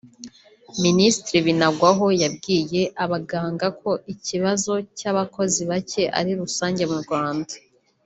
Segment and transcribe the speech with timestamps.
[0.83, 7.53] Minisitiri Binagwaho yabwiye abaganga ko ikibazo cy’abakozi bake ari rusange mu Rwanda